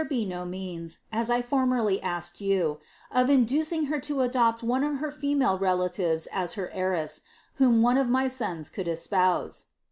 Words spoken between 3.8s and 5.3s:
her lo adopt one of her